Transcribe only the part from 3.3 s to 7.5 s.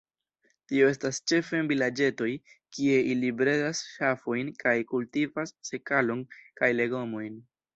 bredas ŝafojn kaj kultivas sekalon kaj legomojn.